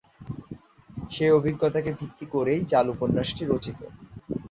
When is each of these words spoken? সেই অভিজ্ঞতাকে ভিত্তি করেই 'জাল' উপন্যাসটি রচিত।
সেই 1.11 1.31
অভিজ্ঞতাকে 1.31 1.91
ভিত্তি 1.99 2.25
করেই 2.33 2.59
'জাল' 2.63 2.91
উপন্যাসটি 2.95 3.43
রচিত। 3.45 3.79